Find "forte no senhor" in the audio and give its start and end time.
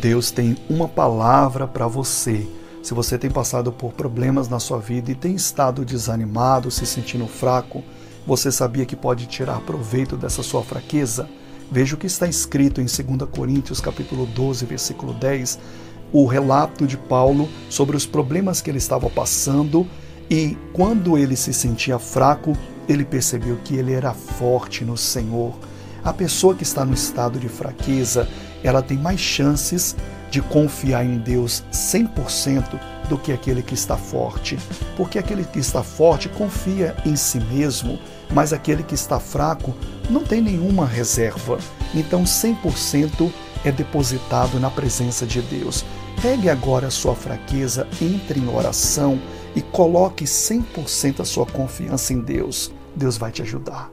24.14-25.54